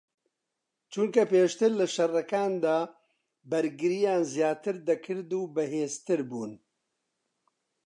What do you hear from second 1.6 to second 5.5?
لە شەڕەکاندا بەرگریان زیاتر دەکرد و